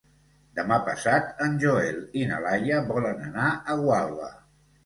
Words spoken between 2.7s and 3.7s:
volen anar